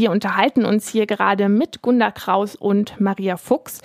[0.00, 3.82] wir unterhalten uns hier gerade mit Gunda Kraus und Maria Fuchs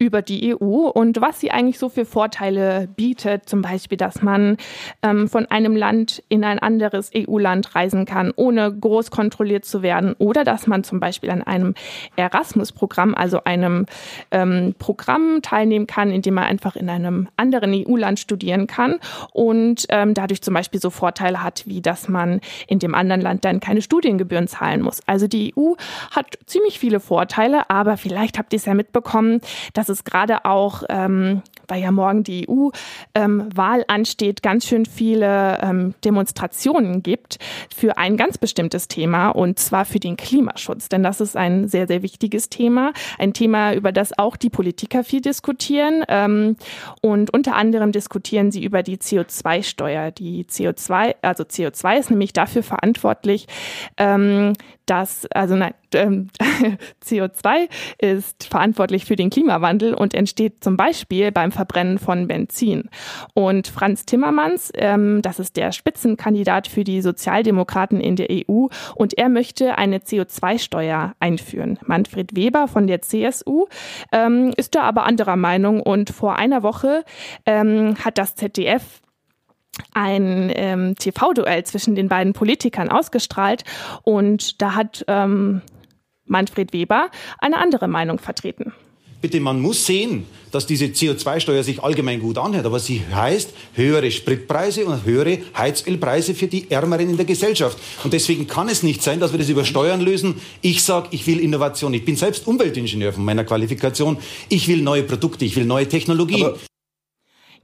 [0.00, 3.48] über die EU und was sie eigentlich so für Vorteile bietet.
[3.48, 4.56] Zum Beispiel, dass man
[5.02, 10.14] ähm, von einem Land in ein anderes EU-Land reisen kann, ohne groß kontrolliert zu werden.
[10.18, 11.74] Oder dass man zum Beispiel an einem
[12.16, 13.84] Erasmus-Programm, also einem
[14.30, 19.00] ähm, Programm teilnehmen kann, in dem man einfach in einem anderen EU-Land studieren kann
[19.32, 23.44] und ähm, dadurch zum Beispiel so Vorteile hat, wie dass man in dem anderen Land
[23.44, 25.00] dann keine Studiengebühren zahlen muss.
[25.06, 25.74] Also die EU
[26.10, 29.42] hat ziemlich viele Vorteile, aber vielleicht habt ihr es ja mitbekommen,
[29.74, 35.58] dass es gerade auch, ähm, weil ja morgen die EU-Wahl ähm, ansteht, ganz schön viele
[35.62, 37.38] ähm, Demonstrationen gibt
[37.74, 40.88] für ein ganz bestimmtes Thema und zwar für den Klimaschutz.
[40.88, 42.92] Denn das ist ein sehr, sehr wichtiges Thema.
[43.18, 46.04] Ein Thema, über das auch die Politiker viel diskutieren.
[46.08, 46.56] Ähm,
[47.02, 50.10] und unter anderem diskutieren sie über die CO2-Steuer.
[50.10, 53.46] Die CO2, also CO2 ist nämlich dafür verantwortlich,
[53.96, 54.54] ähm,
[54.86, 56.28] dass, also nein, ähm,
[57.04, 62.88] CO2 ist verantwortlich für den Klimawandel und entsteht zum Beispiel beim Verbrennen von Benzin.
[63.34, 69.16] Und Franz Timmermans, ähm, das ist der Spitzenkandidat für die Sozialdemokraten in der EU und
[69.16, 71.78] er möchte eine CO2-Steuer einführen.
[71.84, 73.66] Manfred Weber von der CSU
[74.12, 77.04] ähm, ist da aber anderer Meinung und vor einer Woche
[77.46, 79.00] ähm, hat das ZDF
[79.94, 83.64] ein ähm, TV-Duell zwischen den beiden Politikern ausgestrahlt
[84.02, 85.62] und da hat ähm,
[86.30, 88.72] Manfred Weber eine andere Meinung vertreten.
[89.20, 94.10] Bitte, man muss sehen, dass diese CO2-Steuer sich allgemein gut anhört, aber sie heißt höhere
[94.10, 97.76] Spritpreise und höhere Heizölpreise für die Ärmeren in der Gesellschaft.
[98.02, 100.40] Und deswegen kann es nicht sein, dass wir das über Steuern lösen.
[100.62, 101.92] Ich sage, ich will Innovation.
[101.92, 104.16] Ich bin selbst Umweltingenieur von meiner Qualifikation.
[104.48, 106.46] Ich will neue Produkte, ich will neue Technologien.
[106.46, 106.58] Aber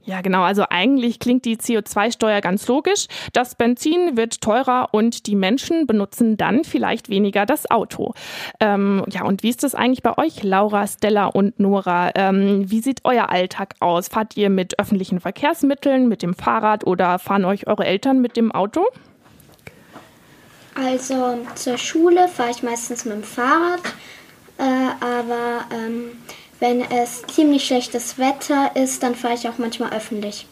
[0.07, 0.43] ja, genau.
[0.43, 3.07] Also eigentlich klingt die CO2-Steuer ganz logisch.
[3.33, 8.13] Das Benzin wird teurer und die Menschen benutzen dann vielleicht weniger das Auto.
[8.61, 12.11] Ähm, ja, und wie ist das eigentlich bei euch, Laura, Stella und Nora?
[12.15, 14.07] Ähm, wie sieht euer Alltag aus?
[14.07, 18.53] Fahrt ihr mit öffentlichen Verkehrsmitteln, mit dem Fahrrad oder fahren euch eure Eltern mit dem
[18.53, 18.85] Auto?
[20.73, 23.81] Also zur Schule fahre ich meistens mit dem Fahrrad,
[24.57, 24.63] äh,
[25.01, 26.11] aber ähm,
[26.59, 30.47] wenn es ziemlich schlechtes Wetter ist, dann fahre ich auch manchmal öffentlich.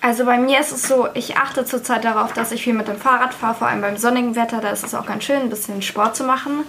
[0.00, 2.98] Also bei mir ist es so, ich achte zurzeit darauf, dass ich viel mit dem
[2.98, 5.80] Fahrrad fahre, vor allem beim sonnigen Wetter, da ist es auch ganz schön, ein bisschen
[5.80, 6.64] Sport zu machen.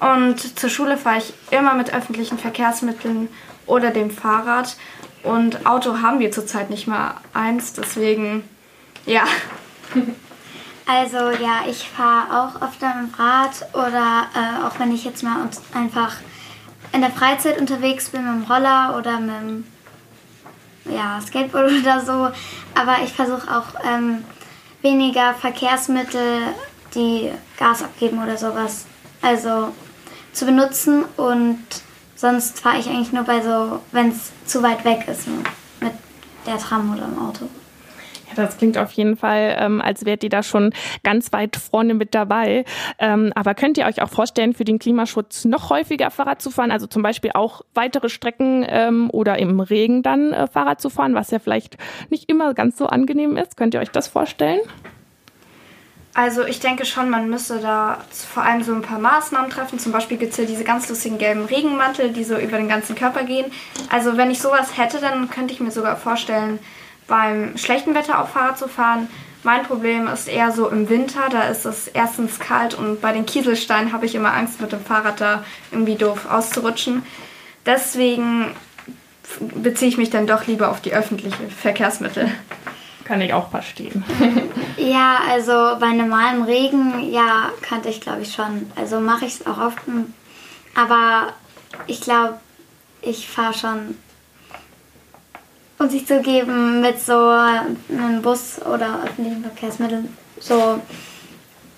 [0.00, 3.28] Und zur Schule fahre ich immer mit öffentlichen Verkehrsmitteln
[3.66, 4.76] oder dem Fahrrad.
[5.22, 8.42] Und Auto haben wir zurzeit nicht mal eins, deswegen
[9.06, 9.24] ja.
[10.86, 15.22] Also ja, ich fahre auch oft mit dem Rad oder äh, auch wenn ich jetzt
[15.22, 16.16] mal einfach
[16.94, 19.64] in der Freizeit unterwegs bin mit dem Roller oder mit dem
[20.84, 22.30] ja, Skateboard oder so.
[22.74, 24.24] Aber ich versuche auch ähm,
[24.80, 26.40] weniger Verkehrsmittel,
[26.94, 28.86] die Gas abgeben oder sowas,
[29.20, 29.74] also
[30.32, 31.04] zu benutzen.
[31.16, 31.64] Und
[32.14, 35.26] sonst fahre ich eigentlich nur bei so, wenn es zu weit weg ist,
[35.80, 35.92] mit
[36.46, 37.48] der Tram oder im Auto.
[38.36, 40.72] Das klingt auf jeden Fall, ähm, als wärt ihr da schon
[41.02, 42.64] ganz weit vorne mit dabei.
[42.98, 46.70] Ähm, aber könnt ihr euch auch vorstellen, für den Klimaschutz noch häufiger Fahrrad zu fahren?
[46.70, 51.14] Also zum Beispiel auch weitere Strecken ähm, oder im Regen dann äh, Fahrrad zu fahren,
[51.14, 51.76] was ja vielleicht
[52.10, 53.56] nicht immer ganz so angenehm ist.
[53.56, 54.60] Könnt ihr euch das vorstellen?
[56.16, 59.80] Also ich denke schon, man müsste da vor allem so ein paar Maßnahmen treffen.
[59.80, 62.94] Zum Beispiel gibt es ja diese ganz lustigen gelben Regenmantel, die so über den ganzen
[62.94, 63.50] Körper gehen.
[63.90, 66.60] Also wenn ich sowas hätte, dann könnte ich mir sogar vorstellen,
[67.06, 69.08] beim schlechten Wetter auf Fahrrad zu fahren.
[69.42, 73.26] Mein Problem ist eher so im Winter, da ist es erstens kalt und bei den
[73.26, 77.04] Kieselsteinen habe ich immer Angst, mit dem Fahrrad da irgendwie doof auszurutschen.
[77.66, 78.54] Deswegen
[79.54, 82.30] beziehe ich mich dann doch lieber auf die öffentlichen Verkehrsmittel.
[83.04, 84.02] Kann ich auch verstehen.
[84.78, 88.70] ja, also bei normalem Regen, ja, kannte ich glaube ich schon.
[88.76, 89.78] Also mache ich es auch oft.
[90.74, 91.34] Aber
[91.86, 92.40] ich glaube,
[93.02, 93.98] ich fahre schon
[95.84, 100.08] um sich zu geben mit so einem Bus oder öffentlichen Verkehrsmitteln.
[100.40, 100.80] So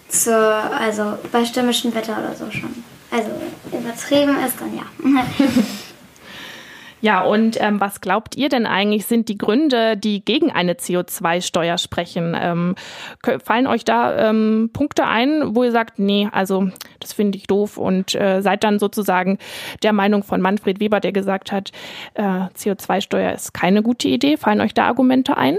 [0.09, 2.85] zu, also bei stürmischem Wetter oder so schon.
[3.11, 3.29] Also
[3.73, 4.85] übertrieben ist dann ja.
[7.07, 11.79] Ja, und ähm, was glaubt ihr denn eigentlich, sind die Gründe, die gegen eine CO2-Steuer
[11.79, 12.37] sprechen?
[12.37, 12.75] Ähm,
[13.45, 16.69] fallen euch da ähm, Punkte ein, wo ihr sagt, nee, also
[16.99, 19.39] das finde ich doof und äh, seid dann sozusagen
[19.85, 21.71] der Meinung von Manfred Weber, der gesagt hat,
[22.15, 24.37] äh, CO2-Steuer ist keine gute Idee?
[24.37, 25.59] Fallen euch da Argumente ein?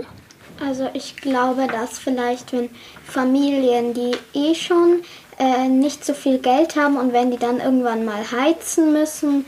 [0.60, 2.68] Also ich glaube, dass vielleicht, wenn
[3.06, 5.02] Familien, die eh schon
[5.40, 9.46] äh, nicht so viel Geld haben und wenn die dann irgendwann mal heizen müssen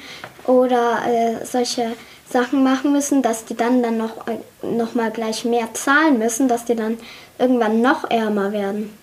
[0.49, 1.95] oder äh, solche
[2.27, 6.47] Sachen machen müssen, dass die dann dann noch, äh, noch mal gleich mehr zahlen müssen,
[6.47, 6.97] dass die dann
[7.37, 8.97] irgendwann noch ärmer werden.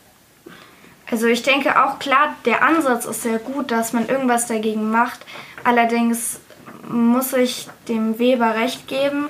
[1.08, 5.20] Also ich denke auch klar, der Ansatz ist sehr gut, dass man irgendwas dagegen macht.
[5.62, 6.40] Allerdings
[6.88, 9.28] muss ich dem Weber recht geben.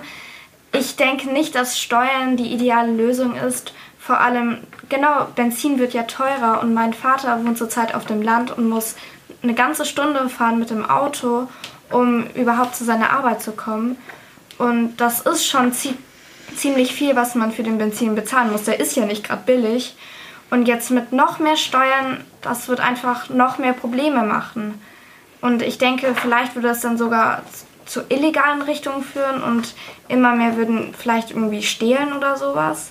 [0.73, 3.75] Ich denke nicht, dass Steuern die ideale Lösung ist.
[3.99, 4.59] Vor allem,
[4.89, 8.95] genau, Benzin wird ja teurer und mein Vater wohnt zurzeit auf dem Land und muss
[9.43, 11.49] eine ganze Stunde fahren mit dem Auto,
[11.91, 13.97] um überhaupt zu seiner Arbeit zu kommen.
[14.59, 15.73] Und das ist schon
[16.57, 18.65] ziemlich viel, was man für den Benzin bezahlen muss.
[18.65, 19.97] Der ist ja nicht gerade billig.
[20.51, 24.81] Und jetzt mit noch mehr Steuern, das wird einfach noch mehr Probleme machen.
[25.41, 27.43] Und ich denke, vielleicht würde das dann sogar
[27.85, 29.75] zu illegalen Richtungen führen und
[30.09, 32.91] immer mehr würden vielleicht irgendwie stehlen oder sowas.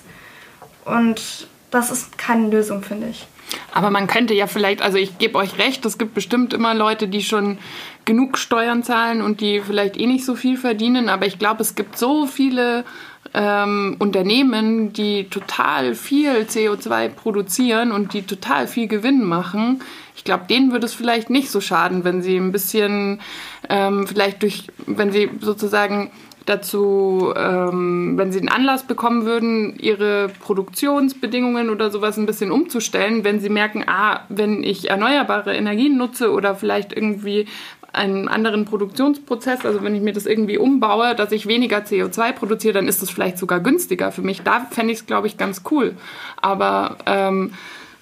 [0.84, 3.26] Und das ist keine Lösung, finde ich.
[3.72, 7.08] Aber man könnte ja vielleicht, also ich gebe euch recht, es gibt bestimmt immer Leute,
[7.08, 7.58] die schon
[8.04, 11.08] genug Steuern zahlen und die vielleicht eh nicht so viel verdienen.
[11.08, 12.84] Aber ich glaube, es gibt so viele
[13.34, 19.82] ähm, Unternehmen, die total viel CO2 produzieren und die total viel Gewinn machen.
[20.16, 23.20] Ich glaube, denen würde es vielleicht nicht so schaden, wenn sie ein bisschen,
[23.68, 26.10] ähm, vielleicht durch, wenn sie sozusagen
[26.46, 33.24] dazu, ähm, wenn sie einen Anlass bekommen würden, ihre Produktionsbedingungen oder sowas ein bisschen umzustellen,
[33.24, 37.46] wenn sie merken, ah, wenn ich erneuerbare Energien nutze oder vielleicht irgendwie
[37.92, 42.74] einen anderen Produktionsprozess, also wenn ich mir das irgendwie umbaue, dass ich weniger CO2 produziere,
[42.74, 44.42] dann ist das vielleicht sogar günstiger für mich.
[44.42, 45.96] Da fände ich es, glaube ich, ganz cool.
[46.40, 47.52] Aber ähm,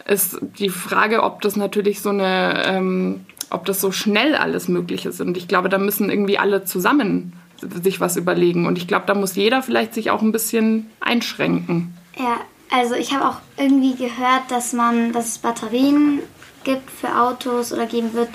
[0.07, 5.07] ist die Frage, ob das natürlich so eine, ähm, ob das so schnell alles möglich
[5.07, 5.21] ist.
[5.21, 8.67] Und ich glaube, da müssen irgendwie alle zusammen sich was überlegen.
[8.67, 11.97] Und ich glaube, da muss jeder vielleicht sich auch ein bisschen einschränken.
[12.17, 12.41] Ja,
[12.71, 16.21] also ich habe auch irgendwie gehört, dass man, dass es Batterien
[16.65, 18.31] gibt für Autos oder geben wird.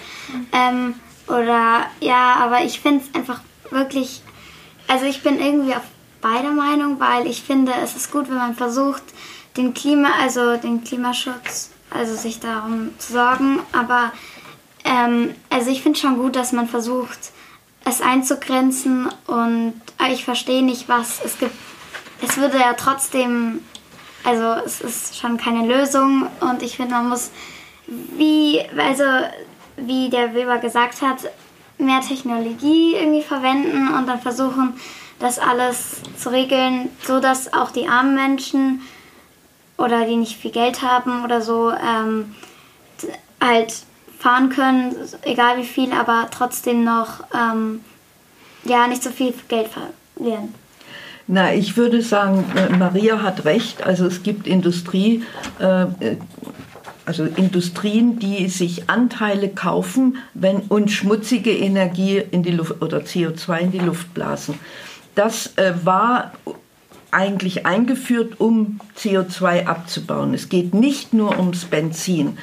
[0.52, 0.96] Ähm,
[1.28, 4.22] oder ja, aber ich finde es einfach wirklich,
[4.88, 5.84] also ich bin irgendwie auf
[6.22, 9.04] beider Meinung, weil ich finde, es ist gut, wenn man versucht,
[9.58, 13.60] den Klima, also den Klimaschutz, also sich darum zu sorgen.
[13.72, 14.12] Aber
[14.84, 17.32] ähm, also ich finde schon gut, dass man versucht,
[17.86, 19.74] es einzugrenzen und
[20.12, 21.56] ich verstehe nicht, was es gibt.
[22.22, 23.62] Es würde ja trotzdem,
[24.24, 27.32] also es ist schon keine Lösung und ich finde, man muss
[27.88, 29.04] wie, also
[29.78, 31.32] wie der Weber gesagt hat,
[31.78, 34.74] mehr Technologie irgendwie verwenden und dann versuchen,
[35.20, 38.82] das alles zu regeln, so dass auch die armen Menschen
[39.78, 42.36] oder die nicht viel Geld haben oder so ähm,
[43.42, 43.74] halt
[44.20, 47.80] fahren können, egal wie viel, aber trotzdem noch ähm,
[48.66, 50.54] ja nicht so viel Geld verlieren.
[51.26, 53.84] Na, ich würde sagen, äh, Maria hat recht.
[53.84, 55.24] Also es gibt Industrie,
[55.60, 55.86] äh,
[57.06, 63.60] also Industrien, die sich Anteile kaufen wenn, und schmutzige Energie in die Luft oder CO2
[63.60, 64.56] in die Luft blasen.
[65.16, 66.34] Das äh, war
[67.12, 70.34] eigentlich eingeführt, um CO2 abzubauen.
[70.34, 72.38] Es geht nicht nur ums Benzin.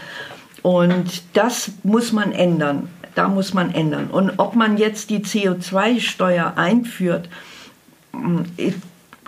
[0.62, 2.88] Und das muss man ändern.
[3.14, 4.08] Da muss man ändern.
[4.08, 7.28] Und ob man jetzt die CO2-Steuer einführt,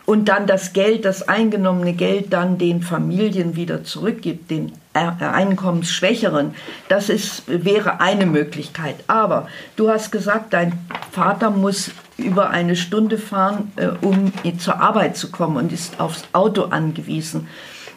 [0.08, 6.54] und dann das Geld, das eingenommene Geld dann den Familien wieder zurückgibt, den Einkommensschwächeren.
[6.88, 8.96] Das ist, wäre eine Möglichkeit.
[9.06, 10.72] Aber du hast gesagt, dein
[11.12, 16.25] Vater muss über eine Stunde fahren, äh, um zur Arbeit zu kommen und ist aufs
[16.32, 17.46] Auto angewiesen.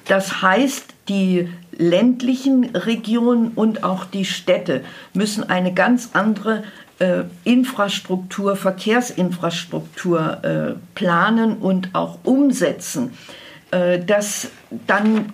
[0.05, 6.63] Das heißt, die ländlichen Regionen und auch die Städte müssen eine ganz andere
[6.99, 13.11] äh, Infrastruktur, Verkehrsinfrastruktur äh, planen und auch umsetzen,
[13.71, 14.51] äh, das,
[14.87, 15.33] dann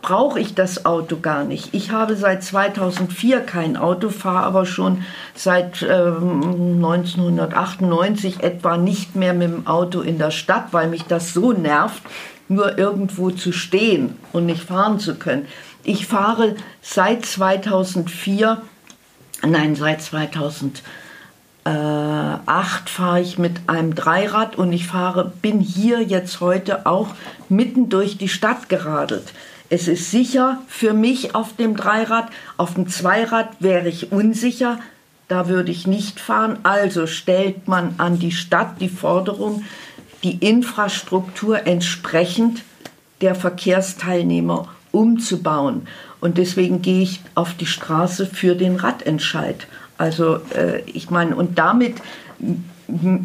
[0.00, 1.74] brauche ich das Auto gar nicht.
[1.74, 5.04] Ich habe seit 2004 kein Auto, fahre aber schon
[5.34, 11.34] seit ähm, 1998 etwa nicht mehr mit dem Auto in der Stadt, weil mich das
[11.34, 12.02] so nervt,
[12.50, 15.46] nur irgendwo zu stehen und nicht fahren zu können.
[15.84, 18.60] Ich fahre seit 2004,
[19.46, 20.82] nein, seit 2000
[21.64, 27.08] äh, fahre ich mit einem Dreirad und ich fahre, bin hier jetzt heute auch
[27.48, 29.32] mitten durch die Stadt geradelt.
[29.68, 34.80] Es ist sicher für mich auf dem Dreirad, auf dem Zweirad wäre ich unsicher,
[35.28, 36.58] da würde ich nicht fahren.
[36.64, 39.64] Also stellt man an die Stadt die Forderung,
[40.22, 42.62] die Infrastruktur entsprechend
[43.20, 45.86] der Verkehrsteilnehmer umzubauen.
[46.20, 49.66] Und deswegen gehe ich auf die Straße für den Radentscheid.
[49.98, 51.96] Also äh, ich meine, und damit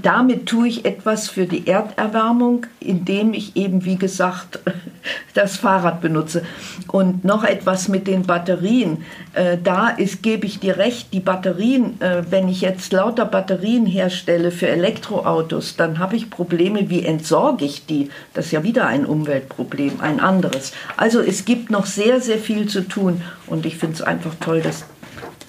[0.02, 4.60] damit tue ich etwas für die Erderwärmung, indem ich eben, wie gesagt,
[5.34, 6.44] das Fahrrad benutze.
[6.88, 9.04] Und noch etwas mit den Batterien.
[9.34, 13.86] Äh, da ist, gebe ich dir recht, die Batterien, äh, wenn ich jetzt lauter Batterien
[13.86, 18.10] herstelle für Elektroautos, dann habe ich Probleme, wie entsorge ich die?
[18.34, 20.74] Das ist ja wieder ein Umweltproblem, ein anderes.
[20.98, 24.62] Also es gibt noch sehr, sehr viel zu tun und ich finde es einfach toll,
[24.62, 24.86] dass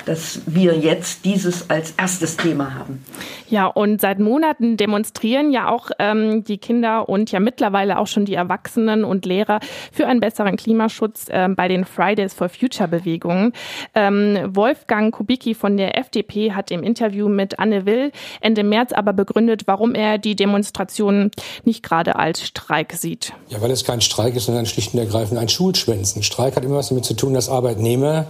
[0.06, 3.04] dass wir jetzt dieses als erstes Thema haben.
[3.48, 8.24] Ja, und seit Monaten demonstrieren ja auch ähm, die Kinder und ja mittlerweile auch schon
[8.24, 9.60] die Erwachsenen und Lehrer
[9.92, 13.52] für einen besseren Klimaschutz ähm, bei den Fridays for Future Bewegungen.
[13.94, 19.12] Ähm, Wolfgang Kubicki von der FDP hat im Interview mit Anne Will Ende März aber
[19.12, 21.30] begründet, warum er die Demonstration
[21.64, 23.32] nicht gerade als Streik sieht.
[23.48, 26.22] Ja, weil es kein Streik ist, sondern schlicht und ergreifend ein Schulschwänzen.
[26.22, 28.26] Streik hat immer was damit zu tun, dass Arbeitnehmer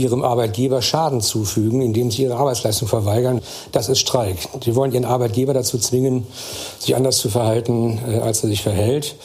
[0.00, 3.40] ihrem Arbeitgeber Schaden zufügen, indem sie ihre Arbeitsleistung verweigern.
[3.72, 4.36] Das ist Streik.
[4.64, 6.26] Sie wollen ihren Arbeitgeber dazu zwingen,
[6.78, 9.16] sich anders zu verhalten, äh, als er sich verhält.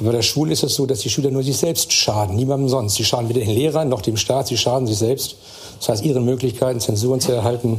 [0.00, 2.94] Bei der Schule ist es so, dass die Schüler nur sich selbst schaden, niemandem sonst.
[2.94, 5.36] Sie schaden weder den Lehrern noch dem Staat, sie schaden sich selbst.
[5.78, 7.76] Das heißt, ihren Möglichkeiten, Zensuren zu erhalten,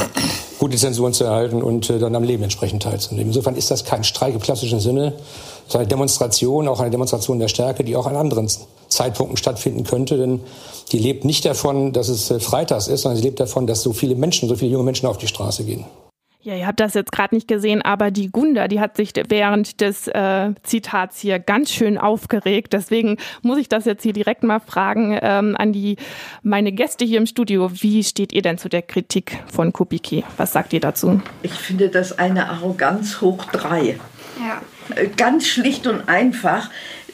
[0.63, 3.27] gute Zensuren zu erhalten und äh, dann am Leben entsprechend teilzunehmen.
[3.27, 5.11] Insofern ist das kein Streik im klassischen Sinne,
[5.67, 8.49] sondern eine Demonstration, auch eine Demonstration der Stärke, die auch an anderen
[8.87, 10.17] Zeitpunkten stattfinden könnte.
[10.17, 10.39] Denn
[10.93, 13.91] die lebt nicht davon, dass es äh, freitags ist, sondern sie lebt davon, dass so
[13.91, 15.83] viele Menschen, so viele junge Menschen auf die Straße gehen.
[16.43, 19.79] Ja, ihr habt das jetzt gerade nicht gesehen, aber die Gunda, die hat sich während
[19.79, 22.73] des äh, Zitats hier ganz schön aufgeregt.
[22.73, 25.95] Deswegen muss ich das jetzt hier direkt mal fragen ähm, an die
[26.41, 27.71] meine Gäste hier im Studio.
[27.71, 30.25] Wie steht ihr denn zu der Kritik von Kubicki?
[30.35, 31.21] Was sagt ihr dazu?
[31.43, 33.97] Ich finde das eine Arroganz hoch drei.
[34.37, 34.61] Ja.
[34.97, 36.69] Äh, ganz schlicht und einfach.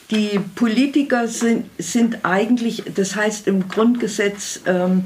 [0.10, 5.04] Die Politiker sind, sind eigentlich, das heißt im Grundgesetz, ähm,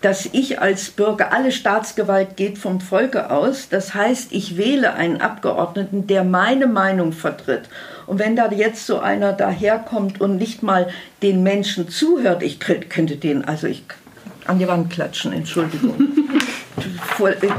[0.00, 3.68] dass ich als Bürger, alle Staatsgewalt geht vom Volke aus.
[3.68, 7.68] Das heißt, ich wähle einen Abgeordneten, der meine Meinung vertritt.
[8.06, 10.88] Und wenn da jetzt so einer daherkommt und nicht mal
[11.22, 13.84] den Menschen zuhört, ich könnte den, also ich
[14.46, 15.96] an die Wand klatschen, Entschuldigung.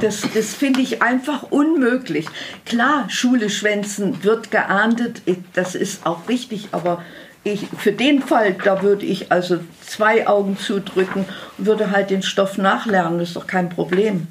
[0.02, 2.28] Das, das finde ich einfach unmöglich.
[2.66, 7.04] Klar, Schule schwänzen wird geahndet, das ist auch richtig, aber
[7.48, 11.26] ich, für den Fall, da würde ich also zwei Augen zudrücken
[11.58, 14.28] und würde halt den Stoff nachlernen, das ist doch kein Problem.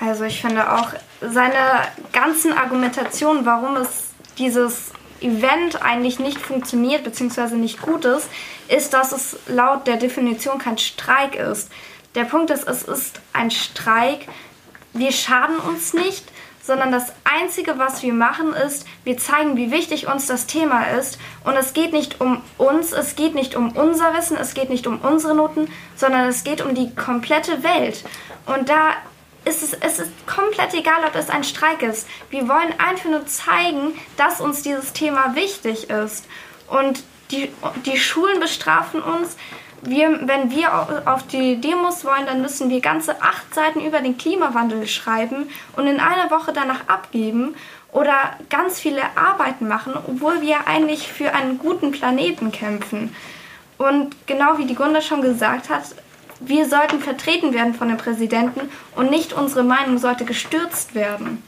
[0.00, 0.88] Also ich finde auch
[1.20, 7.54] seine ganzen Argumentationen, warum es dieses Event eigentlich nicht funktioniert bzw.
[7.54, 8.28] nicht gut ist,
[8.68, 11.70] ist, dass es laut der Definition kein Streik ist.
[12.14, 14.26] Der Punkt ist, es ist ein Streik.
[14.92, 16.24] Wir schaden uns nicht,
[16.62, 21.18] sondern das Einzige, was wir machen, ist, wir zeigen, wie wichtig uns das Thema ist.
[21.44, 24.86] Und es geht nicht um uns, es geht nicht um unser Wissen, es geht nicht
[24.86, 28.04] um unsere Noten, sondern es geht um die komplette Welt.
[28.46, 28.92] Und da
[29.44, 32.08] ist es, es ist komplett egal, ob es ein Streik ist.
[32.30, 36.26] Wir wollen einfach nur zeigen, dass uns dieses Thema wichtig ist.
[36.68, 37.02] Und
[37.32, 37.50] die,
[37.86, 39.36] die Schulen bestrafen uns,
[39.82, 44.16] wir, wenn wir auf die Demos wollen, dann müssen wir ganze acht Seiten über den
[44.16, 47.54] Klimawandel schreiben und in einer Woche danach abgeben
[47.90, 48.14] oder
[48.48, 53.14] ganz viele Arbeiten machen, obwohl wir eigentlich für einen guten Planeten kämpfen.
[53.76, 55.82] Und genau wie die Gunda schon gesagt hat,
[56.40, 61.42] wir sollten vertreten werden von dem Präsidenten und nicht unsere Meinung sollte gestürzt werden.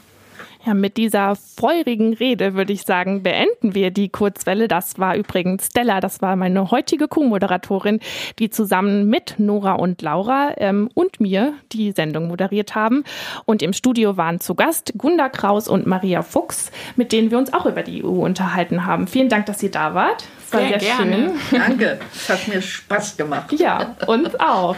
[0.65, 4.67] Ja, mit dieser feurigen Rede würde ich sagen, beenden wir die Kurzwelle.
[4.67, 7.99] Das war übrigens Stella, das war meine heutige Co-Moderatorin,
[8.39, 13.03] die zusammen mit Nora und Laura ähm, und mir die Sendung moderiert haben.
[13.45, 17.53] Und im Studio waren zu Gast Gunda Kraus und Maria Fuchs, mit denen wir uns
[17.53, 19.05] auch über die EU unterhalten haben.
[19.05, 20.23] Vielen Dank, dass ihr da wart.
[20.47, 21.31] Es war sehr, sehr schön.
[21.51, 23.51] Danke, es hat mir Spaß gemacht.
[23.53, 24.75] Ja, uns auch.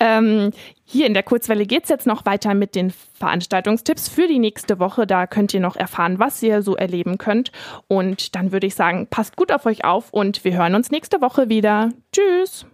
[0.00, 0.50] ähm,
[0.88, 4.78] hier in der Kurzwelle geht es jetzt noch weiter mit den Veranstaltungstipps für die nächste
[4.78, 5.04] Woche.
[5.04, 7.50] Da könnt ihr noch erfahren, was ihr so erleben könnt.
[7.88, 11.20] Und dann würde ich sagen, passt gut auf euch auf und wir hören uns nächste
[11.20, 11.90] Woche wieder.
[12.12, 12.66] Tschüss!